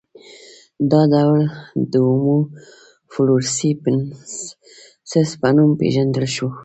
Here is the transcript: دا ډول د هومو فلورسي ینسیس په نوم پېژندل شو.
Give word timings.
دا 0.91 1.01
ډول 1.13 1.41
د 1.91 1.93
هومو 2.07 2.37
فلورسي 3.13 3.69
ینسیس 3.85 5.29
په 5.41 5.49
نوم 5.55 5.71
پېژندل 5.79 6.25
شو. 6.35 6.47